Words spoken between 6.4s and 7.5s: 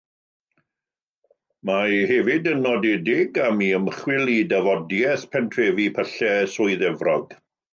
Swydd Efrog.